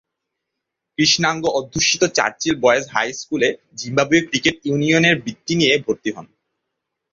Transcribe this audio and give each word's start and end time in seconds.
কৃষ্ণাঙ্গ 0.97 1.43
অধ্যুষিত 1.59 2.01
Churchill 2.17 2.53
boys 2.55 2.85
high 2.93 3.09
স্কুলে 3.13 3.49
জিম্বাবুয়ে 3.77 4.21
ক্রিকেট 4.21 4.55
ইউনিয়নের 4.65 5.15
বৃত্তি 5.23 5.53
নিয়ে 5.55 5.73
ভর্তি 5.85 6.09
হন। 6.15 6.27